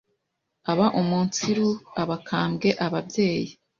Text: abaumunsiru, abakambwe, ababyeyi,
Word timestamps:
abaumunsiru, 0.71 1.69
abakambwe, 2.01 2.69
ababyeyi, 2.85 3.49